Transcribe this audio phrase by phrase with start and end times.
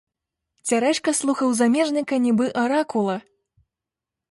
[0.71, 3.21] Цярэшка слухаў замежніка, нібы аракула.